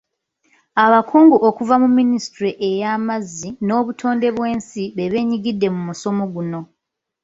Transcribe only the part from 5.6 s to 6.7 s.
mu musomo guno.